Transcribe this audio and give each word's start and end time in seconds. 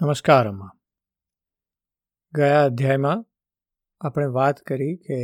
નમસ્કાર 0.00 0.48
અમ્મા 0.48 0.70
ગયા 2.34 2.62
અધ્યાયમાં 2.64 3.24
આપણે 4.00 4.26
વાત 4.26 4.60
કરી 4.60 4.96
કે 4.96 5.18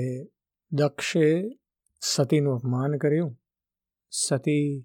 દક્ષે 0.73 1.29
સતીનું 2.03 2.55
અપમાન 2.55 2.97
કર્યું. 2.97 3.31
સતી 4.11 4.83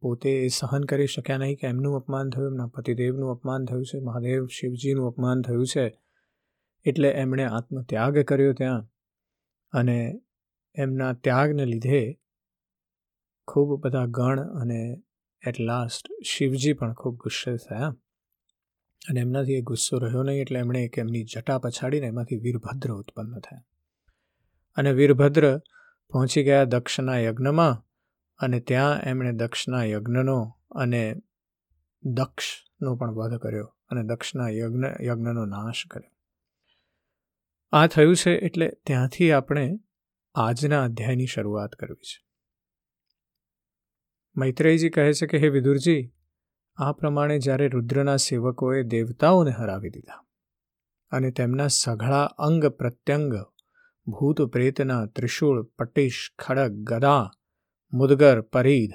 પોતે 0.00 0.34
સહન 0.48 0.84
કરી 0.84 1.06
શક્યા 1.06 1.36
નહીં 1.36 1.56
કે 1.56 1.66
એમનું 1.66 1.96
અપમાન 1.96 2.30
થયું, 2.30 2.46
એમના 2.46 2.66
પતિદેવનું 2.66 3.30
અપમાન 3.30 3.64
થયું 3.64 3.84
છે, 3.84 3.98
મહાદેવ 4.00 4.46
શિવજીનું 4.46 5.06
અપમાન 5.06 5.42
થયું 5.42 5.66
છે. 5.66 5.86
એટલે 6.86 7.08
એમણે 7.08 7.44
આત્મત્યાગ 7.44 8.18
કર્યો 8.18 8.52
ત્યાં 8.52 8.88
અને 9.72 9.98
એમના 10.74 11.12
ત્યાગને 11.12 11.64
લીધે 11.64 12.18
ખૂબ 13.48 13.80
બધા 13.80 14.06
ગણ 14.06 14.48
અને 14.60 15.02
એટ 15.42 15.60
લાસ્ટ 15.60 16.06
શિવજી 16.24 16.72
પણ 16.72 16.94
ખૂબ 16.94 17.16
ગુસ્સે 17.16 17.56
થયા. 17.56 17.96
અને 19.08 19.20
એમનાથી 19.20 19.52
એ 19.52 19.60
ગુસ્સો 19.60 19.98
રહ્યો 19.98 20.22
નહીં 20.22 20.40
એટલે 20.40 20.58
એમણે 20.58 20.84
એક 20.84 20.98
એમની 20.98 21.24
જટા 21.24 21.58
પછાડીને 21.58 22.06
એમાંથી 22.06 22.36
વીરભદ્ર 22.36 22.92
ઉત્પન્ન 22.92 23.38
થયા. 23.38 23.64
અને 24.74 24.92
વીરભદ્ર 24.92 25.58
પહોંચી 26.08 26.44
ગયા 26.44 26.64
દક્ષના 26.64 27.18
યજ્ઞમાં 27.18 27.86
અને 28.38 28.60
ત્યાં 28.60 29.00
એમણે 29.00 29.32
દક્ષના 29.32 29.84
યજ્ઞનો 29.84 30.58
અને 30.70 31.14
દક્ષનો 32.02 32.96
પણ 32.96 33.10
વધ 33.10 33.38
કર્યો 33.38 33.76
અને 33.88 34.02
દક્ષના 34.02 34.48
યજ્ઞ, 34.48 34.84
યજ્ઞનો 34.84 35.44
નાશ 35.44 35.86
કર્યો. 35.86 36.16
આ 37.72 37.86
થયું 37.86 38.16
છે 38.16 38.30
એટલે 38.30 38.72
ત્યાંથી 38.86 39.32
આપણે 39.32 39.78
આજના 40.34 40.84
અધ્યાયની 40.84 41.26
શરૂઆત 41.26 41.72
કરવી 41.72 42.02
છે. 42.02 42.26
મૈત્રેયજી 44.36 44.90
કહે 44.90 45.12
છે 45.12 45.26
કે, 45.26 45.38
હે 45.38 45.48
વિદુરજી 45.48 46.12
આ 46.78 46.92
પ્રમાણે 46.92 47.38
જ્યારે 47.38 47.68
રુદ્રના 47.68 48.16
સેવકોએ 48.16 48.82
દેવતાઓને 48.82 49.50
હરાવી 49.50 49.90
દીધા 49.90 50.26
અને 51.12 51.30
તેમના 51.30 51.66
સઘળા 51.66 52.24
અંગ 52.24 52.66
પ્રત્યંગ, 52.66 53.34
ભૂત 54.06 54.42
પ્રેતના 54.42 55.06
ત્રિશૂળ 55.06 55.62
પટીશ 55.62 56.32
ખડગ 56.38 56.72
ગદા, 56.72 57.30
મુદગર 57.92 58.40
પરીધ 58.40 58.90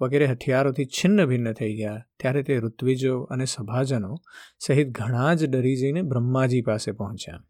વગેરે 0.00 0.26
હથિયારોથી 0.26 0.84
છિન્ન 0.84 1.26
ભિન્ન 1.26 1.52
થઈ 1.52 1.76
ગયા. 1.76 2.06
ત્યારે 2.20 2.42
તે 2.42 2.58
ઋત્વિજો 2.58 3.20
અને 3.20 3.44
સભાજનો 3.44 4.14
સહિત 4.58 4.88
ઘણા 4.90 5.34
જ 5.34 5.46
ડરી 5.46 5.76
જઈને 5.76 6.02
બ્રહ્માજી 6.02 6.60
પાસે 6.60 6.92
પહોંચ્યા. 6.92 7.44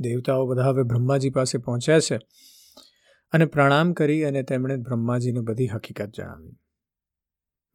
દેવતાઓ 0.00 0.46
બધા 0.46 0.62
હવે 0.62 0.82
બ્રહ્માજી 0.82 1.30
પાસે 1.30 1.58
પહોંચ્યા 1.58 2.00
છે 2.00 2.18
અને 3.32 3.44
પ્રણામ 3.44 3.92
કરી 3.92 4.24
અને 4.24 4.42
તેમણે 4.42 4.76
બ્રહ્માજીને 4.76 5.40
બધી 5.40 5.66
હકીકત 5.66 6.10
જણાવી. 6.16 6.58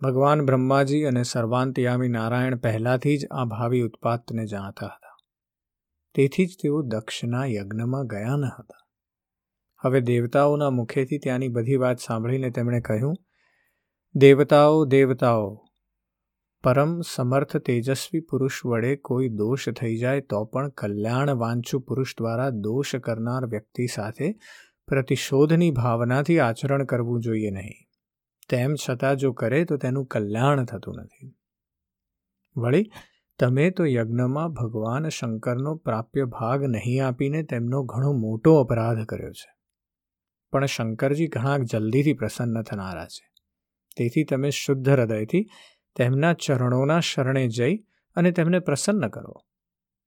ભગવાન 0.01 0.45
બ્રહ્માજી 0.45 1.03
અને 1.03 1.23
સર્વાંતયામી 1.23 2.07
નારાયણ 2.07 2.55
પહેલાંથી 2.55 3.17
જ 3.17 3.27
આ 3.31 3.45
ભાવિ 3.45 3.81
ઉત્પાતને 3.81 4.45
જાણતા 4.45 4.85
હતા. 4.85 5.17
તેથી 6.15 6.45
જ 6.45 6.49
તેઓ 6.63 6.81
દક્ષના 6.81 7.45
યજ્ઞમાં 7.45 8.07
ગયા 8.07 8.35
ન 8.35 8.45
હતા. 8.45 8.87
હવે 9.81 10.01
દેવતાઓના 10.01 10.69
મુખેથી 10.69 11.17
ત્યાંની 11.17 11.47
બધી 11.47 11.75
વાત 11.75 11.99
સાંભળીને 11.99 12.49
તેમણે 12.49 12.81
કહ્યું, 12.81 13.15
દેવતાઓ 14.15 14.85
દેવતાઓ, 14.85 15.65
પરમ 16.63 17.01
સમર્થ 17.01 17.57
તેજસ્વી 17.57 18.19
પુરુષ 18.19 18.65
વડે 18.65 18.95
કોઈ 18.95 19.29
દોષ 19.29 19.69
થઈ 19.69 19.97
જાય 19.97 20.21
તો 20.21 20.45
પણ 20.45 20.69
કલ્યાણ 20.69 21.29
વાંચુ 21.29 21.79
પુરુષ 21.79 22.17
દ્વારા 22.17 22.49
દોષ 22.49 22.95
કરનાર 22.95 23.45
વ્યક્તિ 23.45 23.87
સાથે 23.87 24.35
પ્રતિશોધની 24.87 25.71
ભાવનાથી 25.71 26.39
આચરણ 26.39 26.85
કરવું 26.85 27.21
જોઈએ 27.21 27.51
નહીં. 27.51 27.84
તેમ 28.49 28.75
છતાં 28.89 29.15
જો 29.15 29.31
કરે 29.31 29.65
તો 29.65 29.77
તેનું 29.77 30.05
કલ્યાણ 30.05 30.65
થતું 30.65 30.95
નથી. 30.95 31.35
વળી, 32.57 32.91
તમે 33.39 33.69
તો 33.69 33.85
યજ્ઞમાં 33.85 34.49
ભગવાન 34.49 35.09
શંકરનો 35.09 35.75
પ્રાપ્ય 35.75 36.25
ભાગ 36.25 36.63
નહીં 36.63 37.07
આપીને 37.07 37.43
તેમનો 37.43 37.83
ઘણો 37.83 38.13
મોટો 38.13 38.55
અપરાધ 38.55 39.05
કર્યો 39.05 39.31
છે. 39.31 39.55
પણ 40.51 40.65
શંકરજી 40.65 41.27
ઘણા 41.27 41.57
જલ્દીથી 41.57 42.13
પ્રસન્ન 42.13 42.61
થનારા 42.61 43.05
છે. 43.05 43.31
તેથી 43.97 44.23
તમે 44.23 44.49
શુદ્ધ 44.49 44.89
હૃદયથી 44.89 45.49
તેમના 45.95 46.33
ચરણોના 46.33 46.99
શરણે 46.99 47.47
જઈ 47.47 47.77
અને 48.15 48.31
તેમને 48.31 48.59
પ્રસન્ન 48.59 49.07
કરો. 49.07 49.45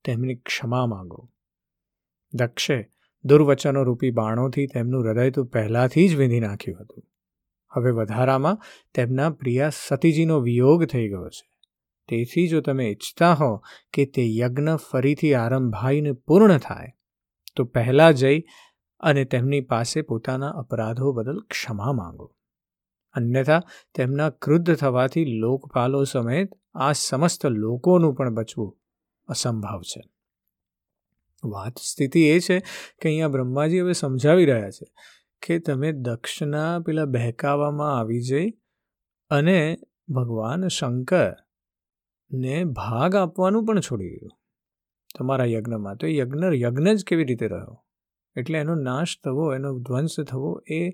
તેમની 0.05 0.35
ક્ષમા 0.35 0.87
માગો. 0.87 1.31
દક્ષે 2.35 2.91
દુર્વચનો 3.25 3.83
રૂપી 3.83 4.11
બાણોથી 4.11 4.67
તેમનું 4.67 5.05
હૃદય 5.05 5.31
તો 5.31 5.45
પહેલાંથી 5.45 6.09
જ 6.09 6.17
વિંધી 6.17 6.41
નાખ્યું 6.41 6.81
હતું. 6.81 7.05
હવે 7.75 7.91
વધારામાં 7.91 8.63
તેમના 8.95 9.31
પ્રિયા 9.31 9.69
સતીજીનો 9.69 10.41
વિયોગ 10.41 10.85
થઈ 10.85 11.09
ગયો 11.09 11.29
છે. 11.29 11.45
તેથી 12.09 12.49
જો 12.49 12.61
તમે 12.61 12.91
ઈચ્છતા 12.91 13.33
હો 13.33 13.63
કે 13.93 14.05
તે 14.05 14.25
યજ્ઞ 14.37 14.77
ફરીથી 14.91 15.35
આરંભાઈને 15.35 16.13
પૂર્ણ 16.13 16.59
થાય, 16.59 16.93
તો 17.57 17.65
પહેલાં 17.65 18.13
જઈ 18.13 18.45
અને 19.01 19.25
તેમની 19.25 19.61
પાસે 19.61 20.03
પોતાના 20.03 20.49
અપરાધો 20.49 21.13
બદલ 21.13 21.41
ક્ષમા 21.41 21.93
માંગો. 21.93 22.35
અન્યથા 23.13 23.63
તેમના 23.95 24.31
ક્રુદ્ધ 24.31 24.75
થવાથી 24.75 25.25
લોકપાલો 25.25 26.05
સમેત 26.05 26.51
આ 26.75 26.93
સમસ્ત 26.93 27.47
લોકોનું 27.47 28.15
પણ 28.15 28.35
બચવું 28.35 28.79
અસંભવ 29.29 29.83
છે. 29.83 30.03
વાત 31.45 31.79
સ્થિતિ 31.79 32.23
એ 32.23 32.41
છે 32.41 32.59
કે 33.01 33.09
અહીંયા 33.09 33.29
બ્રહ્માજી 33.29 33.81
હવે 33.81 33.93
સમજાવી 33.93 34.45
રહ્યા 34.45 34.71
છે 34.71 34.87
કે 35.43 35.59
તમે 35.59 35.93
દક્ષના 35.93 36.81
પેલા 36.81 37.05
બહેકાવામાં 37.05 37.99
આવી 37.99 38.21
જઈ 38.21 38.51
અને 39.31 39.79
ભગવાન 40.09 40.69
શંકરને 40.69 42.65
ભાગ 42.65 43.17
આપવાનું 43.17 43.65
પણ 43.65 43.81
છોડી 43.81 44.11
દીધું. 44.11 44.31
તમારા 45.19 45.45
યજ્ઞમાં 45.45 45.97
તો 45.97 46.07
એ 46.07 46.17
યજ્ઞ 46.17 46.55
યજ્ઞ 46.55 46.89
જ 46.89 47.05
કેવી 47.05 47.25
રીતે 47.25 47.47
રહ્યો? 47.47 47.85
એટલે 48.37 48.59
એનો 48.59 48.75
નાશ 48.75 49.19
થવો, 49.25 49.55
એનો 49.55 49.79
ધ્વંસ 49.79 50.21
થવો 50.21 50.63
એ 50.71 50.89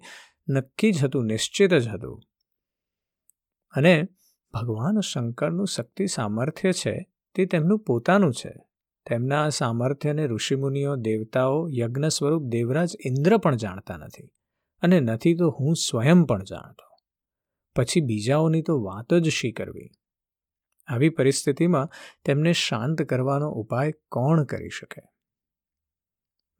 નક્કી 0.48 0.92
જ 0.92 1.04
હતું, 1.04 1.24
નિશ્ચિત 1.24 1.74
જ 1.74 1.88
હતું. 1.88 2.22
અને 3.70 4.08
ભગવાન 4.52 5.00
શંકરનું 5.00 5.66
શક્તિ 5.66 6.06
સામર્થ્ય 6.06 6.72
છે 6.72 7.12
તે 7.34 7.46
તેમનું 7.46 7.78
પોતાનું 7.78 8.32
છે. 8.32 8.54
તેમના 9.06 9.48
સામર્થ્યને 9.48 10.26
ઋષિમુનિઓ, 10.26 10.96
દેવતાઓ, 10.96 11.68
યજ્ઞ 11.68 12.08
સ્વરૂપ 12.08 12.42
દેવરાજ 12.42 12.96
ઇન્દ્ર 13.06 13.36
પણ 13.36 13.56
જાણતા 13.56 13.96
નથી 13.96 14.30
અને 14.82 15.00
નથી 15.00 15.34
તો 15.34 15.56
હું 15.60 15.74
સ્વયં 15.74 16.24
પણ 16.24 16.44
જાણતો. 16.44 16.96
પછી 17.76 18.00
બીજાઓની 18.00 18.62
તો 18.62 18.82
વાત 18.82 19.14
જ 19.14 19.28
શી 19.28 19.52
કરવી 19.52 19.90
આવી 20.86 21.08
પરિસ્થિતિમાં 21.08 21.90
તેમને 22.24 22.52
શાંત 22.52 23.02
કરવાનો 23.02 23.50
ઉપાય 23.50 23.92
કોણ 24.08 24.44
કરી 24.44 24.68
શકે? 24.68 25.02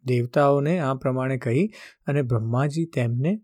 દેવતાઓને 0.04 0.78
આ 0.78 0.94
પ્રમાણે 0.94 1.38
કહી 1.38 1.70
અને 2.06 2.22
બ્રહ્માજી 2.22 2.86
તેમને, 2.86 3.40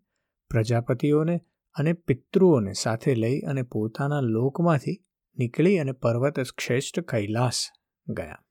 પ્રજાપતિઓને 0.51 1.41
અને 1.75 1.93
પિતૃઓને 1.93 2.73
સાથે 2.73 3.15
લઈ 3.15 3.41
અને 3.41 3.63
પોતાના 3.63 4.21
લોકમાંથી 4.21 5.05
નીકળી 5.39 5.79
અને 5.79 5.93
પર્વત 5.93 6.41
શ્રેષ્ઠ 6.41 7.01
કૈલાસ 7.01 7.69
ગયા. 8.09 8.45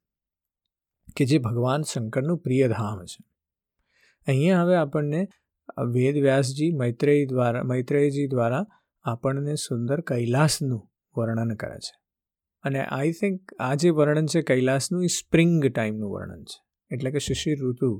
કે 1.15 1.25
જે 1.25 1.37
ભગવાન 1.37 1.81
શંકરનું 1.81 2.37
પ્રિય 2.37 2.67
ધામ 2.67 3.03
છે. 3.05 3.23
અહીંયા 4.27 4.61
હવે 4.61 4.75
આપણને 4.75 5.27
વેદવ્યાસજી 5.91 6.71
મૈત્રેય 6.71 7.25
દ્વારા, 7.25 7.63
મૈત્રેયજી 7.63 8.27
દ્વારા 8.27 8.65
આપણને 9.03 9.55
સુંદર 9.55 10.01
કૈલાસનું 10.01 10.81
વર્ણન 11.17 11.55
કરે 11.55 11.77
છે. 11.77 11.95
અને 12.63 12.79
આઈ 12.85 13.11
થિંક 13.11 13.53
આ 13.59 13.73
જે 13.75 13.89
વર્ણન 13.89 14.25
છે 14.25 14.41
કૈલાસનું 14.41 15.03
એ 15.03 15.07
સ્પ્રિંગ 15.07 15.65
ટાઈમનું 15.65 16.11
વર્ણન 16.11 16.43
છે. 16.43 16.59
એટલે 16.91 17.11
કે 17.11 17.19
શિશિર 17.19 17.57
ઋતુ 17.59 17.91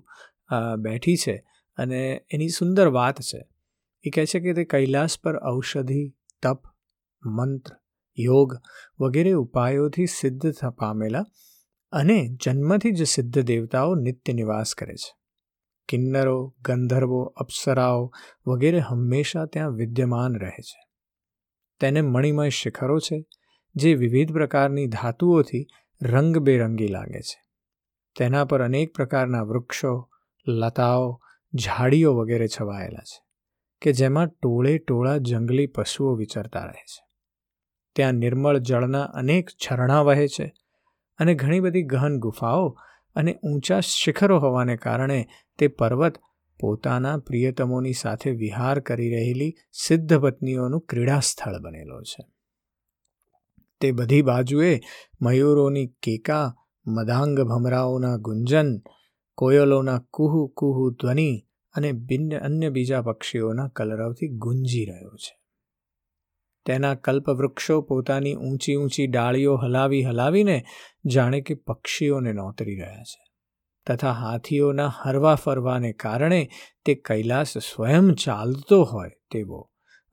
બેઠી 0.79 1.15
છે 1.15 1.35
અને 1.77 1.99
એની 2.31 2.49
સુંદર 2.49 2.87
વાત 2.87 3.21
છે. 3.21 3.41
એ 4.03 4.09
કહે 4.09 4.25
છે 4.25 4.39
કે 4.39 4.53
તે 4.53 4.63
કૈલાસ 4.65 5.19
પર 5.23 5.35
ઔષધિ, 5.47 6.03
તપ, 6.43 6.61
મંત્ર, 7.23 7.75
યોગ 8.17 8.55
વગેરે 8.99 9.31
ઉપાયોથી 9.33 10.05
સિદ્ધ 10.05 10.51
પામેલા 10.77 11.25
અને 11.91 12.37
જન્મથી 12.45 12.91
જ 12.91 13.03
સિદ્ધ 13.03 13.41
દેવતાઓ 13.41 13.95
નિત્ય 13.95 14.33
નિવાસ 14.33 14.75
કરે 14.75 14.95
છે. 14.95 15.19
કિન્નરો, 15.87 16.55
ગંધર્વો, 16.61 17.23
અપ્સરાઓ 17.23 18.13
વગેરે 18.47 18.79
હંમેશા 18.79 19.45
ત્યાં 19.45 19.73
વિદ્યમાન 19.73 20.35
રહે 20.35 20.61
છે. 20.61 20.87
તેને 21.79 22.01
મણિમય 22.01 22.49
શિખરો 22.49 22.99
છે, 22.99 23.25
જે 23.75 23.93
વિવિધ 23.93 24.31
પ્રકારની 24.31 24.87
ધાતુઓથી 24.87 25.67
રંગબેરંગી 26.01 26.87
લાગે 26.87 27.21
છે. 27.21 27.49
તેના 28.17 28.45
પર 28.45 28.63
અનેક 28.63 28.93
પ્રકારના 28.93 29.41
વૃક્ષો, 29.41 30.09
લતાઓ, 30.47 31.21
ઝાડીઓ 31.53 32.15
વગેરે 32.15 32.47
છવાયેલા 32.47 32.99
છે, 32.99 33.23
કે 33.81 33.93
જેમાં 33.93 34.27
ટોળે 34.27 34.77
ટોળા 34.77 35.17
જંગલી 35.17 35.67
પશુઓ 35.67 36.15
વિચરતા 36.15 36.65
રહે 36.65 36.83
છે. 36.83 37.07
ત્યાં 37.95 38.13
નિર્મળ 38.13 38.57
જળના 38.57 39.03
અનેક 39.03 39.49
ઝરણા 39.49 40.01
વહે 40.01 40.27
છે 40.27 40.53
અને 41.19 41.35
ઘણી 41.35 41.59
બધી 41.59 41.83
ગહન 41.83 42.19
ગુફાઓ 42.19 42.77
અને 43.15 43.39
ઊંચા 43.43 43.79
શિખરો 43.79 44.39
હોવાને 44.39 44.77
કારણે 44.77 45.27
તે 45.57 45.67
પર્વત 45.67 46.13
પોતાના 46.59 47.17
પ્રિયતમોની 47.17 47.93
સાથે 47.93 48.31
વિહાર 48.31 48.79
કરી 48.79 49.09
રહેલી 49.09 49.55
સિદ્ધ 49.73 50.13
પત્નીઓનું 50.13 50.81
ક્રીડા 50.81 51.19
સ્થળ 51.19 51.59
બનેલો 51.61 52.01
છે. 52.01 52.25
તે 53.81 53.91
બધી 53.91 54.21
બાજુએ 54.21 54.79
મયુરોની 55.21 55.87
કેકા, 55.87 56.55
મદાંગ 56.87 57.39
ભમરાઓના 57.39 58.17
ગુંજન, 58.17 58.77
કોયલોના 59.35 59.99
કુહુ 59.99 60.47
કુહુ 60.47 60.89
ધ્વનિ 60.89 61.45
અને 61.73 61.91
બિન 61.91 62.37
અન્ય 62.37 62.69
બીજા 62.69 63.01
પક્ષીઓના 63.01 63.67
કલરવથી 63.67 64.27
ગુંજી 64.27 64.85
રહ્યો 64.85 65.15
છે. 65.15 65.38
તેના 66.69 66.95
કલ્પવૃક્ષો 67.05 67.81
પોતાની 67.81 68.35
ઊંચી 68.41 68.75
ઊંચી 68.75 69.07
ડાળીઓ 69.07 69.55
હલાવી 69.57 70.03
હલાવીને 70.03 70.57
જાણે 71.05 71.41
કે 71.41 71.59
પક્ષીઓને 71.67 72.33
નોતરી 72.33 72.77
રહ્યા 72.79 73.09
છે 73.11 73.25
તથા 73.87 74.11
હાથીઓના 74.11 74.91
હરવા 75.01 75.35
ફરવાને 75.35 75.91
કારણે 75.93 76.41
તે 76.85 76.95
કૈલાસ 76.95 77.57
સ્વયં 77.57 78.11
ચાલતો 78.15 78.79
હોય 78.83 79.15
તેવો 79.31 79.61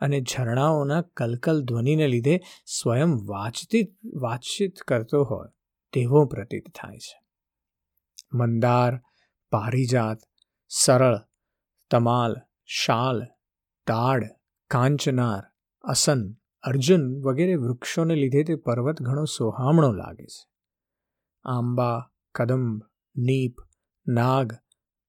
અને 0.01 0.21
ઝરણાઓના 0.23 1.03
કલકલ 1.17 1.63
ધ્વનિને 1.65 2.09
લીધે 2.09 2.37
સ્વયં 2.79 3.13
વાતચીત 3.27 3.93
વાતચીત 4.23 4.83
કરતો 4.89 5.23
હોય 5.25 5.53
તેવો 5.93 6.25
પ્રતીત 6.27 6.71
થાય 6.75 6.99
છે. 6.99 7.19
મંદાર, 8.33 8.93
પારિજાત, 9.53 10.25
સરળ, 10.71 11.19
તમાલ, 11.91 12.35
શાલ, 12.77 13.23
તાડ, 13.87 14.25
કાંચનાર, 14.71 15.43
અસન 15.85 16.23
અર્જુન 16.67 17.23
વગેરે 17.23 17.55
વૃક્ષોને 17.55 18.15
લીધે 18.15 18.45
તે 18.45 18.55
પર્વત 18.55 19.03
ઘણો 19.03 19.25
સોહામણો 19.25 19.93
લાગે 19.93 20.27
છે. 20.27 20.49
આંબા, 21.45 22.11
કદંબ, 22.35 22.83
નીપ, 23.17 23.57
નાગ, 24.09 24.53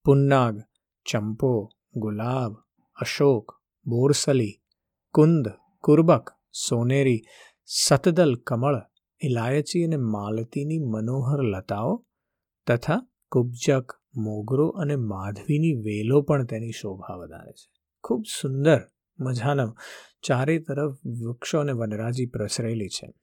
પુન્નાગ, 0.04 0.60
ચંપો, 1.06 1.70
ગુલાબ, 1.96 2.54
અશોક, 2.96 3.62
બોરસલી, 3.86 4.62
કુંદ, 5.14 5.48
કુર્બક, 5.80 6.30
સોનેરી, 6.70 7.22
સતદલ 7.66 8.36
કમળ 8.36 8.82
ઇલાયચી 9.24 9.84
અને 9.84 9.98
માલતીની 9.98 10.80
મનોહર 10.80 11.42
લતાઓ 11.42 12.06
તથા 12.68 13.08
કુબજક, 13.32 13.94
મોગરો 14.16 14.68
અને 14.68 14.96
માધવીની 14.96 15.74
વેલો 15.74 16.22
પણ 16.22 16.46
તેની 16.46 16.72
શોભા 16.72 17.16
વધારે 17.16 17.52
છે. 17.52 17.72
ખૂબ 18.04 18.24
સુંદર 18.42 18.80
મજાના 19.20 19.76
ચારે 20.28 20.60
તરફ 20.60 20.98
વૃક્ષો 21.06 21.60
અને 21.60 21.72
વનરાજી 21.72 22.26
પ્રસરેલી 22.26 22.88
છે. 22.88 23.14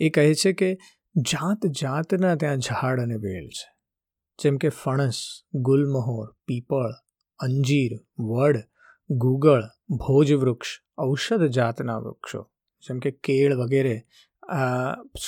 એ 0.00 0.10
કહે 0.10 0.34
છે 0.34 0.52
કે 0.52 0.78
જાત 1.16 1.66
જાતના 1.66 2.34
ત્યાં 2.34 2.56
ઝાડ 2.56 3.00
અને 3.00 3.14
વેલ 3.14 3.48
છે. 3.48 3.78
જેમ 4.42 4.56
કે 4.56 4.68
ફણસ, 4.68 5.42
ગુલમહોર, 5.54 6.34
પીપળ, 6.46 6.90
અંજીર, 7.38 7.98
વડ, 8.22 8.62
ગુગળ 9.10 9.62
ભોજવૃક્ષ 9.90 10.68
ઔષધ 10.98 11.42
જાતના 11.42 11.98
વૃક્ષો. 11.98 12.50
જેમ 12.80 12.98
કે 12.98 13.10
કેળ 13.10 13.56
વગેરે 13.56 14.06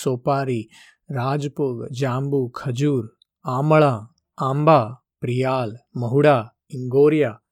સોપારી, 0.03 0.71
રાજપોગ, 1.11 1.87
જાંબુ, 1.89 2.49
ખજૂર, 2.49 3.17
આમળા, 3.43 4.09
આંબા, 4.39 5.03
પ્રિયાલ, 5.21 5.77
મહુડા, 5.97 6.55
ઇંગોરિયા 6.71 7.43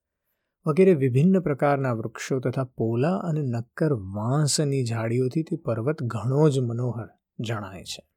વગેરે 0.69 0.95
વિભિન્ન 0.95 1.41
પ્રકારના 1.41 1.93
વૃક્ષો 1.93 2.41
તથા 2.41 2.65
પોલા 2.65 3.17
અને 3.17 3.43
નક્કર 3.43 3.93
વાંસની 3.93 4.85
ઝાડીઓથી 4.85 5.43
તે 5.43 5.57
પર્વત 5.57 6.03
ઘણો 6.03 6.49
જ 6.49 6.59
મનોહર 6.59 7.09
જણાય 7.41 7.85
છે. 7.85 8.09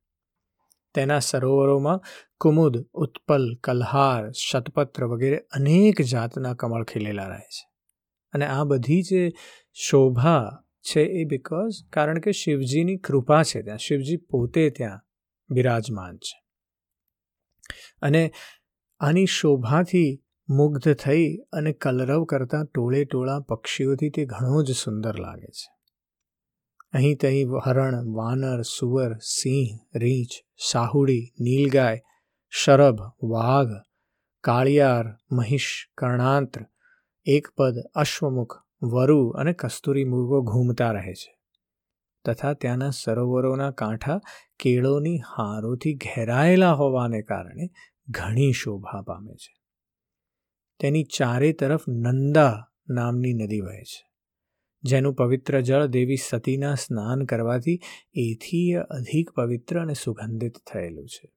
તેના 0.94 1.20
સરોવરોમાં 1.20 2.02
કુમુદ, 2.38 2.78
ઉત્પલ, 2.94 3.56
કલ્હાર, 3.64 4.32
શતપત્ર 4.32 5.06
વગેરે 5.06 5.38
અનેક 5.38 6.02
જાતના 6.02 6.54
કમળ 6.54 6.84
ખીલેલા 6.84 7.28
રહે 7.28 7.40
છે. 7.40 7.70
અને 8.34 8.46
આ 8.46 8.64
બધી 8.64 9.02
જે 9.02 9.32
શોભા 9.74 10.64
છે 10.82 11.02
એ 11.02 11.24
બિકોઝ 11.24 11.72
કારણ 11.94 12.20
કે 12.20 12.32
શિવજીની 12.32 12.98
કૃપા 12.98 13.44
છે 13.44 13.62
ત્યાં, 13.62 13.78
શિવજી 13.78 14.18
પોતે 14.18 14.70
ત્યાં 14.70 15.00
બિરાજમાન 15.50 16.18
છે. 16.18 16.44
અને 18.02 18.32
આની 19.00 19.26
શોભાથી 19.26 20.24
મુગ્ધ 20.52 20.94
થઈ 20.94 21.36
અને 21.52 21.74
કલરવ 21.74 22.24
કરતા 22.24 22.64
ટોળે 22.64 23.06
ટોળા 23.06 23.40
પક્ષીઓથી 23.40 24.10
તે 24.10 24.26
ઘણો 24.26 24.64
જ 24.64 24.72
સુંદર 24.72 25.20
લાગે 25.20 25.48
છે. 25.48 25.74
અહીં 26.94 27.18
તહીં 27.18 27.48
હરણ, 27.66 28.14
વાનર, 28.14 28.62
સુવર, 28.62 29.18
સિંહ, 29.18 29.98
રીંછ, 29.98 30.46
સાહુડી, 30.72 31.34
નીલગાય, 31.40 32.02
શરભ, 32.50 33.02
વાઘ, 33.24 33.84
કાળિયાર, 34.44 35.06
મહિષ 35.32 35.90
કર્ણાંત્ર 35.98 36.66
એકપદ, 37.26 37.76
અશ્વમુખ, 37.96 38.58
વરુ 38.82 39.30
અને 39.30 39.54
કસ્તુરી 39.54 40.04
મૃગો 40.04 40.42
ઘૂમતા 40.42 40.92
રહે 40.92 41.14
છે. 41.14 41.40
તથા 42.26 42.54
ત્યાંના 42.54 42.90
સરોવરોના 42.90 43.72
કાંઠા 43.72 44.20
કેળોની 44.60 45.18
હારોથી 45.18 45.94
ઘેરાયેલા 45.94 46.74
હોવાને 46.74 47.22
કારણે 47.22 47.70
ઘણી 48.10 48.52
શોભા 48.52 49.02
પામે 49.02 49.34
છે. 49.34 49.61
તેની 50.82 51.04
ચારે 51.04 51.54
તરફ 51.54 51.88
નંદા 51.88 52.68
નામની 52.90 53.34
નદી 53.34 53.60
વહે 53.60 53.84
છે, 53.84 54.12
જેનું 54.84 55.14
પવિત્ર 55.14 55.62
જળ 55.62 55.86
દેવી 55.86 56.16
સતીના 56.16 56.76
સ્નાન 56.76 57.26
કરવાથી 57.26 57.80
એથી 58.14 58.74
અધિક 58.74 59.32
પવિત્ર 59.32 59.80
અને 59.80 59.94
સુગંધિત 59.94 60.54
થયેલું 60.74 61.08
છે. 61.08 61.32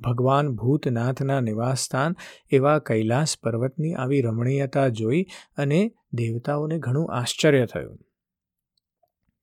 ભગવાન 0.00 0.54
ભૂતનાથના 0.56 1.40
નિવાસસ્થાન 1.40 2.16
એવા 2.50 2.78
કૈલાસ 2.78 3.36
પર્વતની 3.42 3.94
આવી 3.94 4.20
રમણીયતા 4.20 4.88
જોઈ 4.88 5.24
અને 5.56 5.94
દેવતાઓને 6.12 6.78
ઘણું 6.78 7.12
આશ્ચર્ય 7.12 7.66
થયું. 7.66 7.98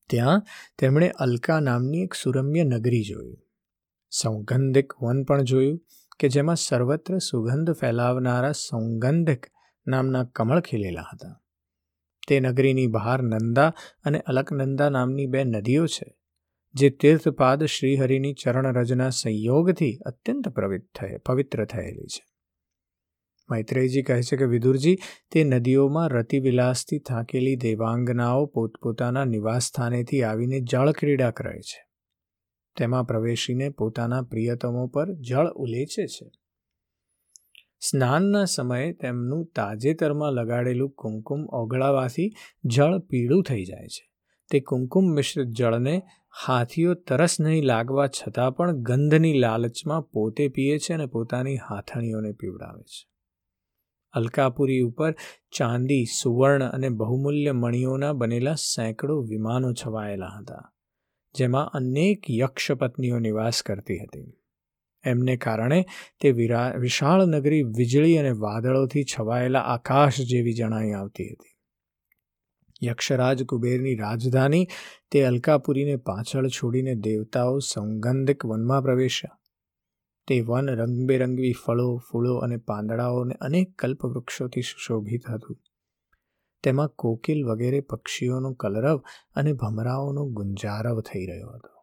ત્યાં 0.10 0.44
તેમણે 0.78 1.10
અલકા 1.10 1.60
નામની 1.60 2.04
એક 2.04 2.13
સુરમ્ય 2.13 2.63
નગરી 2.63 3.04
જોઈ. 3.04 3.34
સૌગંધિક 4.10 4.94
વન 5.01 5.24
પણ 5.24 5.42
જોયું. 5.42 5.81
કે 6.20 6.30
જેમાં 6.30 6.56
સર્વત્ર 6.56 7.18
સુગંધ 7.18 7.72
ફેલાવનારા 7.72 8.52
સૌગંધક 8.52 9.46
નામના 9.88 10.24
કમળ 10.24 10.60
ખીલેલા 10.60 11.02
હતા. 11.02 11.42
તે 12.28 12.40
નગરીની 12.40 12.88
બહાર 12.88 13.22
નંદા 13.22 13.74
અને 14.04 14.20
અલકનંદા 14.20 14.90
નામની 14.90 15.26
બે 15.26 15.44
નદીઓ 15.44 15.86
છે, 15.86 16.18
જે 16.74 16.90
તીર્થપાદ 16.90 17.64
શ્રીહરિની 17.64 18.34
ચરણરજના 18.34 19.10
સંયોગથી 19.10 19.98
અત્યંત 20.06 20.50
પવિત્ર 21.26 21.66
થયેલી 21.66 22.08
છે. 22.08 22.26
મૈત્રેયજી 23.50 24.04
કહે 24.04 24.22
છે 24.22 24.38
કે, 24.38 24.46
વિદુરજી, 24.46 24.98
તે 25.32 25.44
નદીઓમાં 25.44 26.10
રતિવિલાસથી 26.10 27.00
થાકેલી 27.00 27.56
દેવાંગનાઓ 27.56 28.46
પોતપોતાના 28.46 29.26
નિવાસસ્થાનેથી 29.26 30.24
આવીને 30.24 30.60
જળક્રીડા 30.60 31.32
કરે 31.32 31.62
છે. 31.62 31.85
તેમાં 32.77 33.03
પ્રવેશીને 33.03 33.70
પોતાના 33.70 34.22
પ્રિયતમો 34.22 34.88
પર 34.88 35.13
જળ 35.13 35.48
ઉલેચે 35.48 36.08
છે. 36.08 36.32
સ્નાનના 37.79 38.46
સમયે 38.46 38.94
તેમનું 38.94 39.46
તાજેતરમાં 39.46 40.32
લગાડેલું 40.32 40.89
કુમકુમ 40.89 41.46
ઓગળાવાથી 41.46 42.32
જળ 42.65 43.00
પીળું 43.00 43.44
થઈ 43.44 43.65
જાય 43.65 43.88
છે. 43.88 44.12
તે 44.51 44.60
કુમકુમ 44.60 45.05
મિશ્રિત 45.05 45.48
જળને 45.48 46.01
હાથીઓ 46.48 46.94
તરસ 46.94 47.39
નહીં 47.39 47.63
લાગવા 47.63 48.08
છતાં 48.08 48.55
પણ 48.55 48.72
ગંધની 48.72 49.34
લાલચમાં 49.34 50.01
પોતે 50.01 50.48
પીએ 50.48 50.77
છે 50.77 50.94
અને 50.94 51.05
પોતાની 51.05 51.58
હાથણીઓને 51.58 52.32
પીવડાવે 52.32 52.84
છે. 52.84 53.08
અલકાપુરી 54.12 54.79
ઉપર 54.79 55.15
ચાંદી, 55.58 56.05
સુવર્ણ 56.05 56.63
અને 56.63 56.89
બહુમૂલ્ય 56.89 57.51
મણીઓના 57.51 58.13
બનેલા 58.13 58.53
સેંકડો 58.53 59.22
વિમાનો 59.22 59.74
છવાયેલા 59.74 60.27
હતા. 60.27 60.75
જેમાં 61.38 61.65
અનેક 61.65 62.30
યક્ષપત્નીઓ 62.30 63.20
નિવાસ 63.20 63.63
કરતી 63.63 64.00
હતી. 64.00 64.34
એમને 65.04 65.38
કારણે 65.38 65.86
તે 66.22 66.32
વિશાળ 66.77 67.25
નગરી 67.25 67.63
વીજળી 67.63 68.18
અને 68.18 68.32
વાદળોથી 68.32 69.04
છવાયેલા 69.04 69.60
આકાશ 69.60 70.22
જેવી 70.22 70.54
જણાઈ 70.54 70.92
આવતી 70.92 71.30
હતી. 71.30 71.51
યક્ષરાજ 72.84 73.44
કુબેરની 73.44 73.96
રાજધાની 73.96 74.68
તે 75.12 75.24
અલકાપુરીને 75.24 75.96
પાછળ 75.96 76.48
છોડીને 76.48 76.96
દેવતાઓ 76.96 77.60
સૌગંધિક 77.60 78.46
વનમાં 78.46 78.82
પ્રવેશ્યા. 78.82 79.39
તે 80.27 80.42
વન 80.42 80.70
રંગબેરંગી 80.70 81.51
ફળો, 81.51 82.01
ફૂલો 82.12 82.36
અને 82.36 82.58
પાંદડાઓને 82.58 83.36
અનેક 83.36 83.75
કલ્પવૃક્ષોથી 83.75 84.62
સુશોભિત 84.62 85.30
હતું. 85.30 85.58
તેમાં 86.65 86.88
કોકિલ 86.88 87.45
વગેરે 87.45 87.81
પક્ષીઓનો 87.81 88.53
કલરવ 88.53 88.98
અને 89.36 89.53
ભમરાઓનો 89.53 90.25
ગુંજારવ 90.25 91.01
થઈ 91.01 91.25
રહ્યો 91.25 91.50
હતો. 91.50 91.75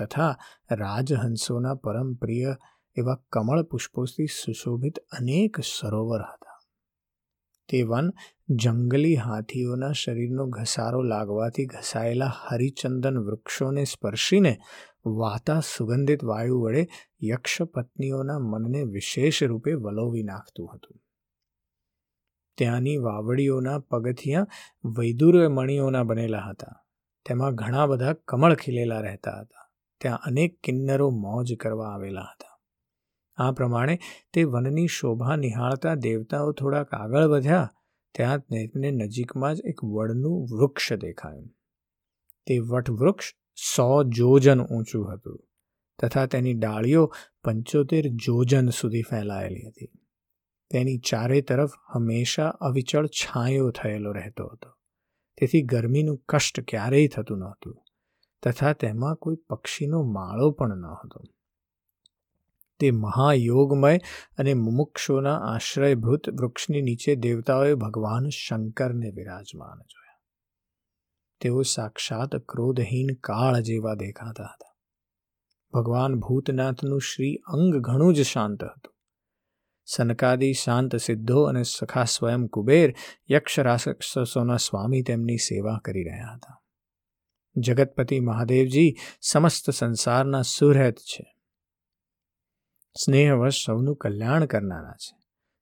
તથા 0.00 0.38
રાજહંસોના 0.70 1.74
પરમ 1.74 2.14
પ્રિય 2.14 2.56
એવા 2.96 3.18
કમળ 3.32 3.62
પુષ્પોથી 3.62 4.26
સુશોભિત 4.26 4.98
અનેક 4.98 5.60
સરોવર 5.60 6.20
હતા. 6.20 6.58
તે 7.68 7.82
વન 7.82 8.10
જંગલી 8.48 9.14
હાથીઓના 9.16 9.92
શરીરનો 9.92 10.46
ઘસારો 10.46 11.02
લાગવાથી 11.02 11.66
ઘસાયેલા 11.66 12.32
હરિચંદન 12.48 13.18
વૃક્ષોને 13.18 13.84
સ્પર્શીને 13.84 14.58
વાતા 15.06 15.60
સુગંધિત 15.60 16.24
વાયુ 16.24 16.60
વડે 16.60 16.88
યક્ષ 17.22 17.62
પત્નીઓના 17.62 18.38
મનને 18.38 18.82
વિશેષ 18.82 19.42
રૂપે 19.42 19.72
વલોવી 19.74 20.22
નાખતું 20.22 20.74
હતું. 20.74 21.01
ત્યાંની 22.58 22.96
વાવડીઓના 22.96 23.78
પગથિયાં 23.78 24.46
વૈદુર્ય 24.98 25.48
મણીઓના 25.48 26.02
બનેલા 26.02 26.46
હતા. 26.50 26.84
તેમાં 27.26 27.54
ઘણા 27.54 27.86
બધા 27.86 28.12
કમળ 28.12 28.54
ખીલેલા 28.54 29.00
રહેતા 29.00 29.40
હતા. 29.40 29.70
ત્યાં 30.00 30.18
અનેક 30.22 30.60
કિન્નરો 30.60 31.10
મોજ 31.10 31.54
કરવા 31.54 31.94
આવેલા 31.94 32.20
હતા. 32.20 32.58
આ 33.36 33.52
પ્રમાણે 33.52 33.98
તે 34.32 34.44
વનની 34.44 34.86
શોભા 34.86 35.36
નિહાળતા 35.36 35.94
દેવતાઓ 35.94 36.52
થોડાક 36.52 36.94
આગળ 36.94 37.24
વધ્યા, 37.24 37.74
ત્યાં 38.14 38.40
તેમને 38.40 38.90
નજીકમાં 38.90 39.54
જ 39.54 39.60
એક 39.64 39.84
વડનું 39.84 40.44
વૃક્ષ 40.44 40.92
દેખાયું. 40.92 41.48
તે 42.46 42.58
વટવૃક્ષ 42.58 43.32
સો 43.76 44.02
જોજન 44.02 44.62
ઊંચું 44.62 45.14
હતું, 45.14 45.40
તથા 46.02 46.26
તેની 46.26 46.54
ડાળીઓ 46.54 47.12
પંચોતેર 47.44 48.08
જોજન 48.08 48.68
સુધી 48.68 49.02
ફેલાયેલી 49.02 49.68
હતી. 49.68 50.01
તેની 50.72 50.98
ચારે 50.98 51.40
તરફ 51.40 51.70
હંમેશા 51.94 52.48
અવિચળ 52.48 53.06
છાંયો 53.06 53.70
થયેલો 53.70 54.12
રહેતો 54.12 54.46
હતો. 54.46 54.70
તેથી 55.40 55.62
ગરમીનું 55.62 56.16
કષ્ટ 56.28 56.60
ક્યારેય 56.60 57.08
થતું 57.08 57.38
નહોતું, 57.38 57.82
તથા 58.42 58.72
તેમાં 58.72 59.14
કોઈ 59.14 59.36
પક્ષીનો 59.36 60.02
માળો 60.02 60.50
પણ 60.50 60.76
ન 60.76 60.86
હતો 60.86 61.22
તે 62.80 62.90
મહાયોગમય 62.90 63.98
અને 64.38 64.54
મુમુક્ષોના 64.54 65.38
આશ્રયભૂત 65.38 66.30
વૃક્ષની 66.30 66.82
નીચે 66.82 67.14
દેવતાઓએ 67.14 67.74
ભગવાન 67.74 68.28
શંકરને 68.28 69.10
વિરાજમાન 69.10 69.78
જોયા. 69.78 70.20
તેઓ 71.40 71.62
સાક્ષાત 71.62 72.36
ક્રોધહીન 72.36 73.14
કાળ 73.14 73.60
જેવા 73.60 73.94
દેખાતા 73.94 74.44
હતા. 74.44 74.76
ભગવાન 75.72 76.20
ભૂતનાથનું 76.20 77.00
શ્રી 77.00 77.36
અંગ 77.36 77.76
ઘણું 77.76 78.14
જ 78.14 78.22
શાંત 78.22 78.64
હતું. 78.64 78.94
સનકાદી, 79.96 80.52
શાંત 80.52 80.96
સિદ્ધો 80.96 81.42
અને 81.42 81.62
સખા 81.62 82.04
સ્વયં 82.04 82.46
કુબેર 82.46 82.94
યક્ષ 83.30 83.58
રાક્ષસોના 83.58 84.56
સ્વામી 84.56 85.02
તેમની 85.02 85.36
સેવા 85.36 85.78
કરી 85.84 86.04
રહ્યા 86.04 86.34
હતા. 86.34 86.62
જગતપતિ 87.56 88.20
મહાદેવજી 88.20 88.96
સમસ્ત 89.20 89.70
સંસારના 89.70 90.42
સુરહેત 90.42 90.96
છે. 90.96 91.36
સ્નેહવશ 93.04 93.64
સૌનું 93.66 93.96
કલ્યાણ 93.96 94.46
કરનારા 94.46 94.92
છે. 94.92 95.18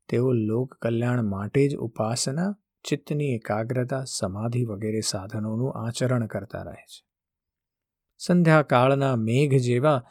તેઓ 0.09 0.33
લોક 0.33 0.75
કલ્યાણ 0.75 1.23
માટે 1.23 1.69
જ 1.69 1.77
ઉપાસના, 1.77 2.57
ચિત્તની 2.85 3.35
એકાગ્રતા, 3.35 4.05
સમાધિ 4.05 4.65
વગેરે 4.65 5.01
સાધનોનું 5.01 5.87
આચરણ 5.87 6.27
કરતા 6.27 6.63
રહે 6.63 6.83
છે. 6.83 7.05
સંધ્યાકાળના 8.19 9.17
મેઘ 9.17 9.55
જેવા 9.55 10.05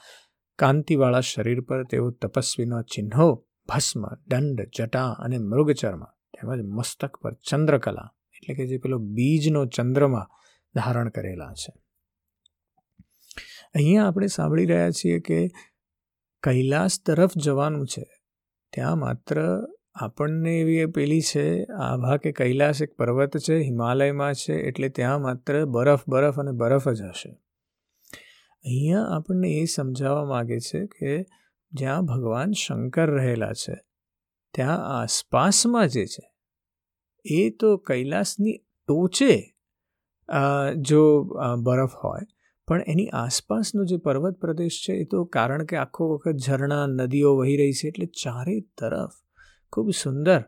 કાંતિવાળા 0.60 1.20
શરીર 1.20 1.62
પર 1.62 1.84
તેઓ 1.84 2.12
તપસ્વીના 2.12 2.82
ચિહ્નો 2.82 3.46
ભસ્મ, 3.70 4.06
દંડ, 4.28 4.70
જટા 4.78 5.10
અને 5.12 5.38
મૃગચર્મ 5.38 6.04
તેમજ 6.04 6.62
મસ્તક 6.62 7.18
પર 7.18 7.34
ચંદ્રકલા 7.34 8.10
એટલે 8.34 8.56
કે 8.56 8.68
જે 8.68 8.78
પેલો 8.78 8.98
બીજનો 8.98 9.66
ચંદ્રમાં 9.66 10.28
ધારણ 10.76 11.10
કરેલા 11.10 11.54
છે. 11.54 11.74
અહીંયા 13.74 14.08
આપણે 14.08 14.28
સાંભળી 14.28 14.66
રહ્યા 14.66 14.92
છીએ 14.92 15.20
કે 15.20 15.48
કૈલાસ 16.44 17.02
તરફ 17.06 17.38
જવાનું 17.38 17.88
છે. 17.88 18.06
ત્યાં 18.74 19.00
માત્ર 19.00 19.66
આપણને 19.96 20.60
એવી 20.60 20.86
પેલી 20.86 21.22
છે 21.22 21.64
આભા 21.64 22.18
કે 22.18 22.32
કૈલાસ 22.32 22.82
એક 22.82 22.96
પર્વત 22.96 23.38
છે, 23.38 23.58
હિમાલયમાં 23.58 24.34
છે, 24.34 24.54
એટલે 24.54 24.90
ત્યાં 24.90 25.22
માત્ર 25.22 25.66
બરફ 25.66 26.08
બરફ 26.08 26.40
અને 26.40 26.52
બરફ 26.52 26.90
જ 26.90 27.02
હશે. 27.02 27.32
અહીંયા 28.66 29.04
આપણને 29.16 29.50
એ 29.50 29.66
સમજાવવા 29.66 30.26
માગે 30.26 30.60
છે 30.60 30.86
કે 30.86 31.26
જ્યાં 31.72 32.06
ભગવાન 32.06 32.52
શંકર 32.58 33.10
રહેલા 33.12 33.54
છે, 33.54 33.76
ત્યાં 34.54 34.84
આસપાસમાં 34.96 35.88
જે 35.88 36.06
છે, 36.06 36.26
એ 37.26 37.50
તો 37.50 37.70
કૈલાસની 37.88 38.58
ટોચે 38.58 39.34
જો 40.82 41.02
બરફ 41.64 41.96
હોય, 42.04 42.26
પણ 42.68 42.84
એની 42.88 43.10
આસપાસનો 43.16 43.86
જે 43.86 43.98
પર્વત 43.98 44.36
પ્રદેશ 44.38 44.78
છે, 44.86 44.94
એ 44.94 45.06
તો 45.06 45.26
કારણ 45.28 45.66
કે 45.66 45.76
આખો 45.78 46.04
વખત 46.14 46.36
ઝરણા, 46.46 46.86
નદીઓ 46.90 47.32
વહી 47.38 47.58
રહી 47.58 47.74
છે, 47.74 47.88
એટલે 47.88 48.08
ચારે 48.24 48.60
તરફ 48.78 49.16
ખૂબ 49.74 49.88
સુંદર 49.94 50.42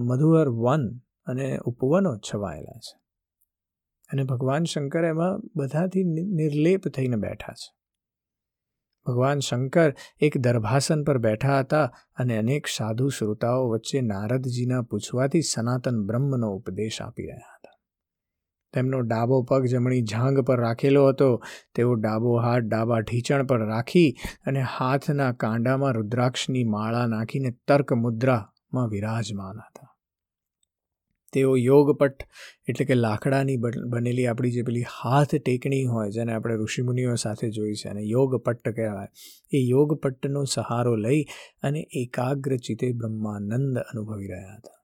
મધુર 0.00 0.48
વન 0.58 0.84
અને 1.26 1.48
ઉપવનો 1.64 2.12
છવાયેલા 2.28 2.80
છે. 2.86 2.94
અને 4.10 4.22
ભગવાન 4.24 4.64
શંકર 4.64 5.04
એમાં 5.04 5.42
બધાથી 5.56 6.04
નિર્લેપ 6.38 6.88
થઈને 6.88 7.16
બેઠા 7.16 7.54
છે. 7.54 7.68
ભગવાન 9.06 9.38
શંકર 9.38 9.94
એક 10.20 10.38
દરભાસન 10.38 11.04
પર 11.04 11.18
બેઠા 11.18 11.58
હતા 11.58 11.84
અને 12.18 12.38
અનેક 12.38 12.66
સાધુ 12.66 13.08
શ્રોતાઓ 13.08 13.68
વચ્ચે 13.68 14.00
નારદજીના 14.00 14.82
પૂછવાથી 14.82 15.42
સનાતન 15.42 16.06
બ્રહ્મનો 16.06 16.50
ઉપદેશ 16.50 17.02
આપી 17.02 17.22
રહ્યા 17.22 17.54
હતા. 17.56 17.78
તેમનો 18.72 19.00
ડાબો 19.00 19.42
પગ 19.42 19.64
જમણી 19.64 20.02
જાંઘ 20.02 20.40
પર 20.40 20.60
રાખેલો 20.60 21.08
હતો. 21.08 21.42
તેઓ 21.74 21.94
ડાબો 21.94 22.38
હાથ 22.38 22.62
ડાબા 22.62 22.98
ઢીચણ 22.98 23.46
પર 23.46 23.66
રાખી 23.66 24.16
અને 24.46 24.60
હાથના 24.60 25.32
કાંડામાં 25.32 25.92
રુદ્રાક્ષની 25.92 26.64
માળા 26.64 27.06
નાખીને 27.06 27.50
તર્ક 27.68 27.92
મુદ્રામાં 27.92 28.88
વિરાજમાન 28.88 29.56
હતા. 29.56 29.89
તેઓ 31.32 31.56
યોગપટ 31.56 32.24
એટલે 32.68 32.84
કે 32.84 32.94
લાકડાની 32.94 33.56
બનેલી 33.86 34.26
આપણી 34.26 34.50
જે 34.50 34.62
પેલી 34.62 34.86
હાથ 34.94 35.34
ટેકણી 35.34 35.84
હોય 35.84 36.10
જેને 36.10 36.32
આપણે 36.34 36.56
ઋષિમુનિઓ 36.56 37.14
સાથે 37.14 37.50
જોઈ 37.50 37.74
છે 37.74 37.88
અને 37.88 38.02
યોગપટ્ટ 38.02 38.68
કહેવાય, 38.68 39.08
એ 39.52 39.58
યોગપટ્ટનો 39.58 40.44
સહારો 40.44 40.96
લઈ 40.96 41.22
અને 41.62 41.80
એકાગ્ર 41.94 42.56
ચિત્તે 42.56 42.92
બ્રહ્માનંદ 42.92 43.78
અનુભવી 43.78 44.26
રહ્યા 44.26 44.58
હતા. 44.58 44.78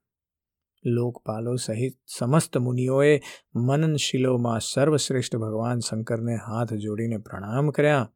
લોકપાલો 0.84 1.56
સહિત 1.56 1.96
સમસ્ત 2.18 2.56
મુનિઓએ 2.56 3.14
મનનશીલોમાં 3.54 4.60
સર્વશ્રેષ્ઠ 4.60 5.36
ભગવાન 5.36 5.78
શંકરને 5.78 6.36
હાથ 6.36 6.74
જોડીને 6.74 7.18
પ્રણામ 7.18 7.70
કર્યા. 7.70 8.12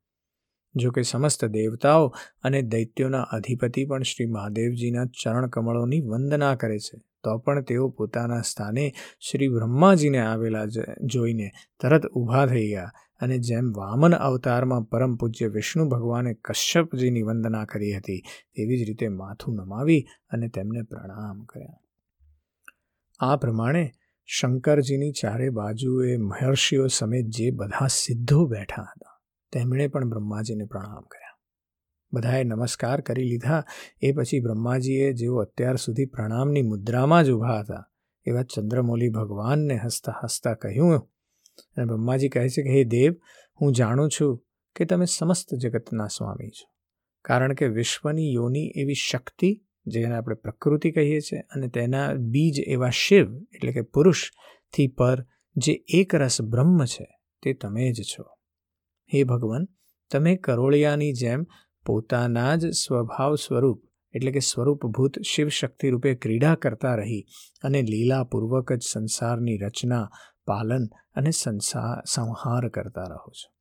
જો 0.75 0.91
કે 0.91 1.03
સમસ્ત 1.03 1.45
દેવતાઓ 1.45 2.09
અને 2.43 2.63
દૈત્યોના 2.63 3.23
અધિપતિ 3.23 3.85
પણ 3.85 4.03
શ્રી 4.03 4.27
મહાદેવજીના 4.27 5.05
ચરણ 5.05 5.49
કમળોની 5.49 6.01
વંદના 6.01 6.55
કરે 6.55 6.79
છે. 6.79 7.03
તો 7.25 7.39
પણ 7.39 7.63
તેઓ 7.63 7.89
પોતાના 7.89 8.41
સ્થાને 8.41 8.93
શ્રી 9.21 9.49
બ્રહ્માજીને 9.49 10.19
આવેલા 10.19 10.65
જોઈને 11.05 11.51
તરત 11.81 12.07
ઊભા 12.07 12.47
થઈ 12.47 12.69
ગયા 12.69 12.93
અને 13.21 13.39
જેમ 13.39 13.73
વામન 13.73 14.15
અવતારમાં 14.15 14.83
પરમ 14.83 15.17
પૂજ્ય 15.17 15.47
વિષ્ણુ 15.47 15.89
ભગવાને 15.89 16.35
કશ્યપજીની 16.35 17.23
વંદના 17.23 17.65
કરી 17.65 17.93
હતી, 17.93 18.23
તેવી 18.55 18.85
જ 18.85 18.87
રીતે 18.87 19.09
માથું 19.09 19.55
નમાવી 19.55 20.07
અને 20.31 20.49
તેમને 20.49 20.83
પ્રણામ 20.83 21.45
કર્યા. 21.45 21.81
આ 23.21 23.37
પ્રમાણે 23.37 23.91
શંકરજીની 24.27 25.13
ચારે 25.13 25.51
બાજુએ 25.51 26.17
મહર્ષિઓ 26.17 26.87
સમેત 26.87 27.27
જે 27.27 27.51
બધા 27.51 27.87
સિદ્ધો 27.87 28.47
બેઠા 28.47 28.83
હતા. 28.83 29.20
તેમણે 29.53 29.89
પણ 29.89 30.11
બ્રહ્માજીને 30.11 30.65
પ્રણામ 30.65 31.03
કર્યા. 31.03 31.31
બધાએ 32.13 32.45
નમસ્કાર 32.45 33.01
કરી 33.01 33.25
લીધા. 33.25 33.65
એ 34.01 34.13
પછી 34.13 34.41
બ્રહ્માજીએ 34.41 35.13
જેઓ 35.13 35.37
અત્યાર 35.37 35.77
સુધી 35.77 36.05
પ્રણામની 36.05 36.63
મુદ્રામાં 36.63 37.25
જ 37.25 37.31
ઊભા 37.31 37.61
હતા, 37.61 37.91
એવા 38.27 38.43
ચંદ્રમૌલી 38.43 39.09
ભગવાનને 39.09 39.77
હસતા 39.77 40.15
હસતા 40.25 40.55
કહ્યું. 40.55 41.11
અને 41.77 41.85
બ્રહ્માજી 41.85 42.29
કહે 42.29 42.49
છે 42.49 42.63
કે, 42.63 42.71
હે 42.71 42.85
દેવ, 42.85 43.15
હું 43.61 43.73
જાણું 43.73 44.11
છું 44.11 44.45
કે 44.77 44.85
તમે 44.85 45.05
સમસ્ત 45.05 45.55
જગતના 45.55 46.07
સ્વામી 46.07 46.49
છો. 46.49 46.71
કારણ 47.25 47.55
કે 47.55 47.69
વિશ્વની 47.69 48.33
યોની 48.33 48.73
એવી 48.77 48.95
શક્તિ, 48.95 49.65
જેને 49.87 50.17
આપણે 50.17 50.35
પ્રકૃતિ 50.35 50.93
કહીએ 50.93 51.21
છીએ, 51.21 51.41
અને 51.41 51.69
તેના 51.69 52.13
બીજ 52.15 52.61
એવા 52.67 52.91
શિવ, 52.91 53.37
એટલે 53.37 53.73
કે 53.73 53.81
પુરુષથી 53.81 54.87
પર 54.87 55.27
જે 55.57 55.85
એક 55.89 56.15
રસ 56.15 56.43
બ્રહ્મ 56.43 56.85
છે, 56.85 57.19
તે 57.43 57.53
તમે 57.53 57.93
જ 57.93 58.03
છો. 58.03 58.40
હે 59.15 59.25
ભગવાન, 59.25 59.69
તમે 60.11 60.37
કરોળિયાની 60.37 61.13
જેમ 61.13 61.47
પોતાના 61.87 62.57
જ 62.57 62.71
સ્વભાવ 62.71 63.35
સ્વરૂપ, 63.35 63.83
એટલે 64.15 64.33
કે 64.33 64.39
સ્વરૂપભૂત 64.39 65.19
શિવ 65.21 65.49
શક્તિ 65.49 65.91
રૂપે 65.91 66.15
ક્રીડા 66.15 66.55
કરતા 66.55 66.95
રહી 66.95 67.25
અને 67.63 67.83
લીલાપૂર્વક 67.83 68.73
જ 68.73 68.83
સંસારની 68.93 69.57
રચના, 69.57 70.11
પાલન 70.47 70.87
અને 71.15 71.31
સંસાર 71.31 72.03
સંહાર 72.07 72.69
કરતા 72.69 73.03
રહો 73.03 73.31
છો. 73.31 73.53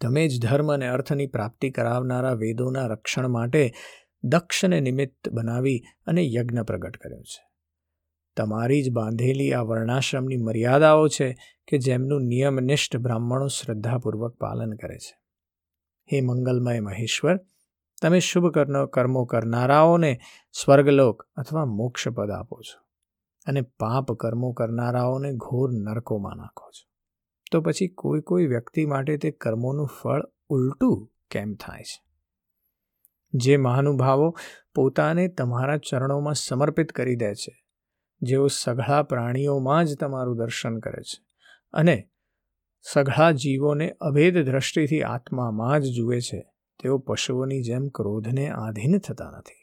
તમે 0.00 0.28
જ 0.28 0.42
ધર્મ 0.42 0.74
અને 0.74 0.88
અર્થની 0.88 1.26
પ્રાપ્તિ 1.26 1.70
કરાવનારા 1.70 2.32
વેદોના 2.32 2.86
રક્ષણ 2.86 3.28
માટે 3.28 3.72
દક્ષને 4.24 4.80
નિમિત્ત 4.80 5.28
બનાવી 5.28 5.82
અને 6.06 6.22
યજ્ઞ 6.24 6.60
પ્રગટ 6.60 6.96
કર્યો 6.96 7.22
છે. 7.22 7.45
તમારી 8.36 8.82
જ 8.82 8.92
બાંધેલી 8.92 9.52
આ 9.52 9.62
વર્ણાશ્રમની 9.62 10.36
મર્યાદાઓ 10.36 11.08
છે 11.08 11.36
કે 11.68 11.78
જેમનું 11.78 12.22
નિયમનિષ્ઠ 12.22 12.96
બ્રાહ્મણો 12.96 13.46
શ્રદ્ધાપૂર્વક 13.46 14.36
પાલન 14.36 14.72
કરે 14.72 14.98
છે. 14.98 15.18
હે 16.12 16.20
મંગલમય 16.20 16.80
મહેશ્વર, 16.80 17.40
તમે 18.02 18.20
શુભ 18.20 18.58
કર્મો 18.92 19.24
કરનારાઓને 19.24 20.20
સ્વર્ગલોક 20.52 21.22
અથવા 21.36 21.64
મોક્ષપદ 21.64 22.30
આપો 22.30 22.60
છો 22.60 22.86
અને 23.46 23.60
પાપ 23.60 24.12
કર્મો 24.12 24.52
કરનારાઓને 24.52 25.32
ઘોર 25.32 25.70
નરકોમાં 25.72 26.36
નાખો 26.36 26.70
છો. 26.70 26.90
તો 27.52 27.60
પછી 27.60 27.88
કોઈ 27.88 28.20
કોઈ 28.20 28.46
વ્યક્તિ 28.46 28.86
માટે 28.86 29.16
તે 29.16 29.30
કર્મોનું 29.30 29.88
ફળ 30.02 30.22
ઉલટું 30.48 31.10
કેમ 31.30 31.54
થાય 31.54 31.82
છે? 31.82 32.06
જે 33.34 33.56
મહાનુભાવો 33.56 34.36
પોતાને 34.74 35.28
તમારા 35.28 35.76
ચરણોમાં 35.76 36.34
સમર્પિત 36.34 36.92
કરી 36.92 37.16
દે 37.16 37.34
છે 37.34 37.65
જેઓ 38.20 38.46
સઘળા 38.46 39.02
પ્રાણીઓમાં 39.02 39.84
જ 39.84 39.96
તમારું 39.96 40.36
દર્શન 40.36 40.78
કરે 40.78 41.02
છે 41.02 41.24
અને 41.72 42.08
સઘળા 42.80 43.32
જીવોને 43.32 43.90
અભેદ 43.90 44.38
દ્રષ્ટિથી 44.38 45.02
આત્મામાં 45.02 45.80
જ 45.80 45.84
જુએ 45.84 46.20
છે, 46.20 46.40
તેઓ 46.82 46.98
પશુઓની 46.98 47.62
જેમ 47.62 47.88
ક્રોધને 47.88 48.50
આધીન 48.50 48.98
થતા 48.98 49.30
નથી. 49.30 49.62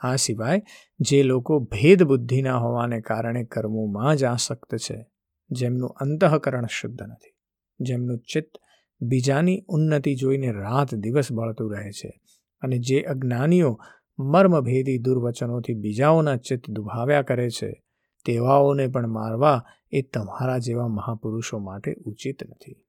આ 0.00 0.16
સિવાય 0.16 0.62
જે 1.00 1.22
લોકો 1.22 1.60
ભેદ 1.60 2.02
બુદ્ધિના 2.02 2.58
હોવાને 2.58 3.00
કારણે 3.00 3.44
કર્મોમાં 3.44 4.16
જ 4.16 4.24
આસક્ત 4.24 4.76
છે, 4.76 5.06
જેમનું 5.50 5.90
અંતઃકરણ 5.90 6.66
શુદ્ધ 6.66 7.02
નથી, 7.02 7.34
જેમનું 7.80 8.18
ચિત્ત 8.18 8.58
બીજાની 9.00 9.64
ઉન્નતિ 9.68 10.14
જોઈને 10.14 10.52
રાત 10.52 10.94
દિવસ 10.94 11.32
બળતું 11.32 11.72
રહે 11.72 11.90
છે 11.90 12.20
અને 12.62 12.78
જે 12.78 13.00
અજ્ઞાનીઓ 13.02 13.78
મર્મભેદી 14.18 14.98
દુર્વચનોથી 14.98 15.74
બીજાઓના 15.74 16.36
ચિત્ત 16.36 16.70
દુભાવ્યા 16.70 17.22
કરે 17.22 17.50
છે, 17.50 17.82
તેવાઓને 18.24 18.88
પણ 18.88 19.08
મારવા 19.08 19.62
એ 19.92 20.02
તમારા 20.02 20.58
જેવા 20.58 20.88
મહાપુરુષો 20.88 21.58
માટે 21.58 21.94
ઉચિત 22.04 22.50
નથી. 22.50 22.86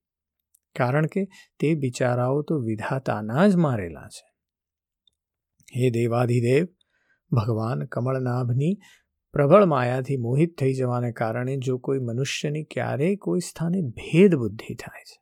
કારણ 0.76 1.06
કે 1.06 1.28
તે 1.60 1.76
બિચારાઓ 1.76 2.42
તો 2.42 2.60
વિધાતાના 2.60 3.48
જ 3.48 3.56
મારેલા 3.56 4.08
છે. 4.08 4.26
હે 5.76 5.90
દેવાધિદેવ, 5.90 6.66
ભગવાન 7.32 7.86
કમળનાભની 7.86 8.76
પ્રબળ 9.32 9.66
માયાથી 9.66 10.18
મોહિત 10.18 10.58
થઈ 10.60 10.74
જવાને 10.74 11.12
કારણે 11.12 11.58
જો 11.58 11.78
કોઈ 11.78 12.00
મનુષ્યની 12.00 12.64
ક્યારેય 12.64 13.16
કોઈ 13.16 13.40
સ્થાને 13.40 13.82
ભેદ 13.82 14.36
બુદ્ધિ 14.36 14.76
થાય 14.76 15.04
છે, 15.04 15.18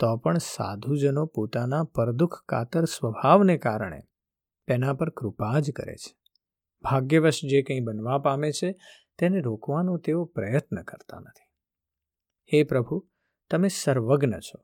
તો 0.00 0.16
પણ 0.16 0.38
સાધુજનો 0.38 1.26
પોતાના 1.26 1.84
પરદુખ 1.84 2.44
કાતર 2.48 2.84
સ્વભાવને 2.84 3.58
કારણે 3.58 4.00
તેના 4.66 4.92
પર 4.92 5.10
કૃપા 5.10 5.60
જ 5.60 5.70
કરે 5.70 5.94
છે. 5.94 6.16
ભાગ્યવશ 6.82 7.40
જે 7.50 7.62
કંઈ 7.62 7.80
બનવા 7.80 8.18
પામે 8.18 8.52
છે, 8.52 8.74
તેને 9.18 9.40
રોકવાનો 9.40 9.96
તેઓ 9.96 10.24
પ્રયત્ન 10.24 10.82
કરતા 10.82 11.20
નથી. 11.20 11.50
હે 12.52 12.62
પ્રભુ, 12.62 13.08
તમે 13.50 13.68
સર્વજ્ઞ 13.68 14.32
છો. 14.32 14.62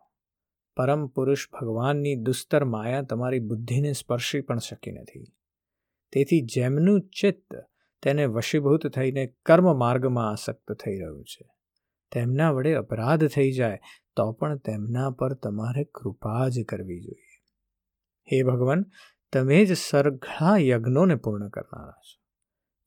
પરમ 0.76 1.06
પુરુષ 1.06 1.50
ભગવાનની 1.52 2.14
દુસ્તર 2.14 2.64
માયા 2.64 3.02
તમારી 3.02 3.38
બુદ્ધિને 3.38 3.92
સ્પર્શી 3.92 4.40
પણ 4.40 4.58
શકી 4.58 4.92
નથી. 4.92 5.24
તેથી 6.12 6.40
જેમનું 6.40 7.00
ચિત્ત 7.00 7.54
તેને 8.02 8.26
વશીભૂત 8.26 8.86
થઈને 8.86 9.26
કર્મ 9.26 9.78
માર્ગમાં 9.78 10.30
આસક્ત 10.30 10.72
થઈ 10.72 10.98
રહ્યું 10.98 11.24
છે. 11.24 11.48
તેમના 12.12 12.50
વડે 12.50 12.74
અપરાધ 12.74 13.26
થઈ 13.26 13.52
જાય, 13.52 13.78
તો 14.16 14.32
પણ 14.32 14.56
તેમના 14.56 15.10
પર 15.10 15.34
તમારે 15.34 15.84
કૃપા 15.84 16.48
જ 16.48 16.64
કરવી 16.64 17.00
જોઈએ. 17.00 17.42
હે 18.32 18.42
ભગવાન 18.42 18.84
તમે 19.32 19.64
જ 19.64 19.72
સરઘા 19.72 20.56
યજ્ઞોને 20.58 21.14
પૂર્ણ 21.14 21.48
કરનારા 21.48 21.92
છો. 21.92 22.20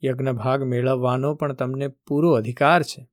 યજ્ઞ 0.08 0.30
ભાગ 0.30 0.64
મેળવવાનો 0.64 1.36
પણ 1.36 1.54
તમને 1.54 1.88
પૂરો 1.88 2.32
અધિકાર 2.32 2.84
છે. 2.84 3.10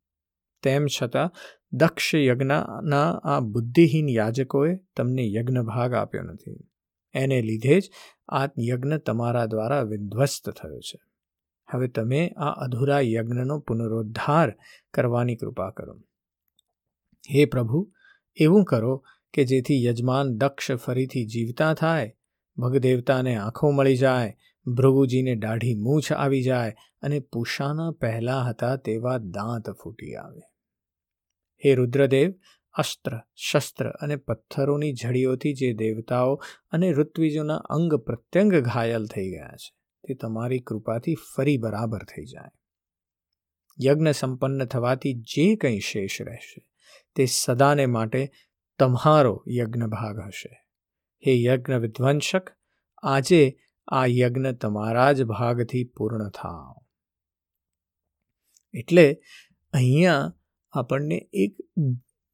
તેમ 0.63 0.87
છતાં, 1.03 1.31
દક્ષ 1.73 2.15
યજ્ઞના 2.15 3.21
આ 3.23 3.41
બુદ્ધિહીન 3.41 4.09
યાજકોએ 4.09 4.77
તમને 4.97 5.33
યજ્ઞ 5.33 5.59
ભાગ 5.59 5.95
આપ્યો 5.95 6.23
નથી. 6.23 6.71
એને 7.13 7.43
લીધે 7.43 7.81
જ 7.81 7.91
આ 8.29 8.45
યજ્ઞ 8.45 8.97
તમારા 8.97 9.47
દ્વારા 9.47 9.83
વિધ્વસ્ત 9.83 10.51
થયો 10.51 10.81
છે. 10.81 10.99
હવે 11.73 11.89
તમે 11.89 12.29
આ 12.29 12.51
અધૂરા 12.51 13.01
યજ્ઞનો 13.01 13.59
પુનરોદ્ધાર 13.59 14.59
કરવાની 14.95 15.37
કૃપા 15.37 15.71
કરો. 15.71 16.01
હે 17.35 17.45
પ્રભુ, 17.45 17.93
એવું 18.37 18.65
કરો 18.65 19.05
કે 19.33 19.45
જેથી 19.45 19.85
યજમાન 19.85 20.29
દક્ષ 20.29 20.73
ફરીથી 20.73 21.27
જીવતા 21.27 21.75
થાય 21.75 22.17
ભગદેવતાને 22.61 23.37
આંખો 23.37 23.71
મળી 23.71 23.97
જાય, 23.97 24.37
ભૃગુજીને 24.67 25.35
દાઢી 25.35 25.75
મૂછ 25.75 26.13
આવી 26.13 26.43
જાય 26.43 26.77
અને 27.03 27.21
પૂષાના 27.21 27.91
પહેલા 27.91 28.43
હતા 28.43 28.77
તેવા 28.77 29.19
દાંત 29.19 29.71
ફૂટી 29.71 30.15
આવે. 30.15 30.41
હે 31.65 31.75
રુદ્રદેવ, 31.75 32.33
અસ્ત્ર, 32.73 33.21
શસ્ત્ર 33.35 33.89
અને 33.89 34.17
પથ્થરોની 34.17 34.93
જડીઓથી 34.93 35.55
જે 35.55 35.73
દેવતાઓ 35.73 36.35
અને 36.71 36.93
ઋત્વિજોના 36.93 37.55
અંગ 37.55 37.95
પ્રત્યંગ 37.95 38.55
ઘાયલ 38.55 39.07
થઈ 39.07 39.31
ગયા 39.31 39.57
છે, 39.57 39.75
તે 40.09 40.15
તમારી 40.15 40.61
કૃપાથી 40.61 41.15
ફરી 41.37 41.59
બરાબર 41.59 41.99
થઈ 41.99 42.25
જાય. 42.25 42.51
યજ્ઞ 43.87 44.11
સંપન્ન 44.11 44.65
થવાથી 44.65 45.15
જે 45.15 45.57
કંઈ 45.57 45.79
શેષ 45.79 46.23
રહેશે, 46.23 46.67
તે 47.15 47.27
સદાને 47.27 47.87
માટે 47.87 48.31
તમારો 48.79 49.45
યજ્ઞ 49.49 49.83
ભાગ 49.83 50.19
હશે. 50.19 50.60
હે 51.27 51.43
યજ્ઞ 51.43 51.75
વિધ્વંસક, 51.75 52.51
આજે 53.03 53.57
આ 53.89 54.07
યજ્ઞ 54.07 54.53
તમારા 54.53 55.13
જ 55.13 55.23
ભાગથી 55.23 55.85
પૂર્ણ 55.85 56.29
થાવ. 56.29 56.75
એટલે 58.75 59.21
અહીંયા 59.73 60.33
આપણને 60.73 61.29
એક 61.33 61.57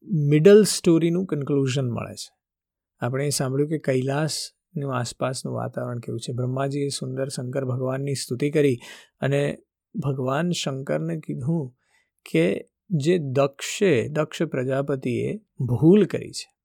મિડલ 0.03 0.63
સ્ટોરીનું 0.63 1.25
કન્ક્લુઝન 1.25 1.89
મળે 1.89 2.15
છે. 2.15 2.37
આપણે 2.99 3.29
સાંભળ્યું 3.29 3.69
કે 3.69 3.77
કૈલાસનું 3.77 4.97
આસપાસનું 4.97 5.53
વાતાવરણ 5.53 5.99
કેવું 5.99 6.19
છે? 6.19 6.33
બ્રહ્માજીએ 6.33 6.87
સુંદર 6.87 7.27
શંકર 7.27 7.65
ભગવાનની 7.65 8.13
સ્તુતિ 8.13 8.51
કરી 8.51 8.77
અને 9.19 9.57
ભગવાન 9.95 10.51
શંકરને 10.51 11.19
કીધું 11.19 11.75
કે 12.31 12.69
જે 12.89 13.17
દક્ષે, 13.17 14.07
દક્ષ 14.07 14.43
પ્રજાપતિએ 14.43 15.37
ભૂલ 15.59 16.05
કરી 16.05 16.31
છે. 16.31 16.56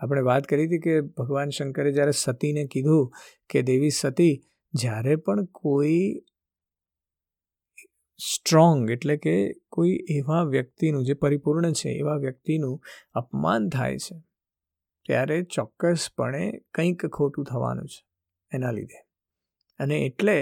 આપણે 0.00 0.22
વાત 0.22 0.46
કરી 0.46 0.66
હતી 0.66 0.78
કે 0.78 1.00
ભગવાન 1.00 1.50
શંકરે 1.50 1.92
જ્યારે 1.92 2.10
સતીને 2.10 2.64
કીધું 2.66 3.10
કે 3.50 3.62
દેવી 3.62 3.90
સતી, 3.90 4.34
જ્યારે 4.74 5.16
પણ 5.16 5.46
કોઈ 5.52 6.24
સ્ટ્રોંગ 8.20 8.90
એટલે 8.90 9.16
કે 9.16 9.34
કોઈ 9.68 9.96
એવા 10.10 10.42
વ્યક્તિનું 10.44 11.04
જે 11.04 11.14
પરિપૂર્ણ 11.14 11.72
છે, 11.72 11.88
એવા 11.90 12.16
વ્યક્તિનું 12.16 12.80
અપમાન 13.12 13.68
થાય 13.68 13.98
છે, 13.98 14.16
ત્યારે 15.06 15.42
ચોક્કસપણે 15.42 16.44
કંઈક 16.74 17.06
ખોટું 17.06 17.44
થવાનું 17.44 17.86
છે 17.86 18.00
એના 18.52 18.70
લીધે. 18.70 19.00
અને 19.80 19.96
એટલે 20.06 20.36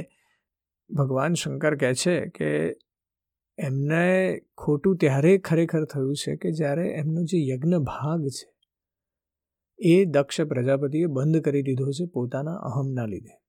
ભગવાન 0.91 1.35
શંકર 1.35 1.75
કહે 1.77 1.95
છે 1.95 2.17
કે 2.29 2.51
એમને 3.59 4.41
ખોટું 4.57 4.97
ત્યારે 4.97 5.39
ખરેખર 5.39 5.85
થયું 5.85 6.15
છે 6.15 6.37
કે 6.37 6.53
જ્યારે 6.53 6.87
એમનો 6.93 7.25
જે 7.25 7.39
યજ્ઞ 7.47 7.79
ભાગ 7.85 8.29
છે 8.29 8.56
એ 9.79 10.05
દક્ષ 10.05 10.41
પ્રજાપતિએ 10.41 11.07
બંધ 11.07 11.41
કરી 11.41 11.63
દીધો 11.63 11.91
છે 11.91 12.07
પોતાના 12.07 12.55
અહમના 12.55 13.07
લીધે. 13.07 13.43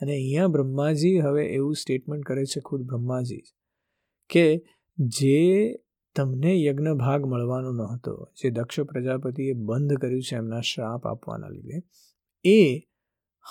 અને 0.00 0.12
અહીંયા 0.12 0.46
બ્રહ્માજી 0.46 1.18
હવે 1.18 1.44
એવું 1.44 1.74
સ્ટેટમેન્ટ 1.74 2.24
કરે 2.24 2.44
છે 2.44 2.60
ખુદ 2.60 2.82
બ્રહ્માજી 2.82 3.42
કે 4.30 4.62
જે 4.98 5.74
તમને 6.16 6.62
યજ્ઞ 6.62 6.92
ભાગ 6.92 7.24
મળવાનો 7.24 7.86
હતો 7.86 8.28
જે 8.36 8.50
દક્ષ 8.50 8.80
પ્રજાપતિએ 8.80 9.52
બંધ 9.52 9.94
કર્યું 9.94 10.22
છે 10.22 10.36
એમના 10.36 10.60
શ્રાપ 10.60 11.06
આપવાના 11.06 11.48
લીધે, 11.48 11.82
એ 12.44 12.88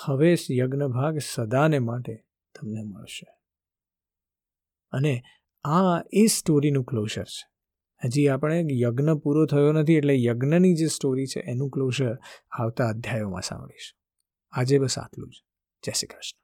હવે 0.05 0.35
યજ્ઞ 0.51 0.83
ભાગ 0.83 1.17
સદાને 1.17 1.79
માટે 1.79 2.25
તમને 2.55 2.83
મળશે. 2.83 3.25
અને 4.91 5.23
આ 5.63 6.03
એ 6.13 6.25
સ્ટોરીનું 6.25 6.83
ક્લોઝર 6.83 7.23
છે. 7.23 7.52
હજી 8.05 8.27
આપણે 8.27 8.65
યજ્ઞ 8.71 9.13
પૂરો 9.13 9.45
થયો 9.45 9.71
નથી 9.71 9.95
એટલે 9.95 10.23
યજ્ઞની 10.23 10.73
જે 10.73 10.87
સ્ટોરી 10.87 11.25
છે 11.25 11.39
એનું 11.39 11.69
ક્લોઝર 11.69 12.17
આવતા 12.51 12.87
અધ્યાયોમાં 12.87 13.41
સાંભળીશું. 13.41 13.99
આજે 14.51 14.79
બસ 14.79 14.99
આટલું 14.99 15.29
જ. 15.29 15.43
જય 15.83 15.91
શ્રી 15.91 16.07
કૃષ્ણ. 16.07 16.42